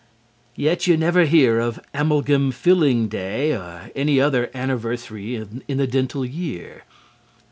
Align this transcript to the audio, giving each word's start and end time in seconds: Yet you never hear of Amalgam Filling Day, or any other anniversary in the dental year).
Yet 0.55 0.87
you 0.87 0.97
never 0.97 1.25
hear 1.25 1.59
of 1.59 1.79
Amalgam 1.93 2.51
Filling 2.51 3.07
Day, 3.07 3.51
or 3.51 3.91
any 3.95 4.19
other 4.19 4.49
anniversary 4.51 5.35
in 5.35 5.63
the 5.77 5.85
dental 5.85 6.25
year). 6.25 6.85